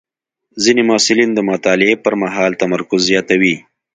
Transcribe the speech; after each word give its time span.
ځینې 0.63 0.81
محصلین 0.89 1.29
د 1.35 1.39
مطالعې 1.49 1.95
پر 2.03 2.13
مهال 2.21 2.51
تمرکز 2.61 2.99
زیاتوي. 3.09 3.55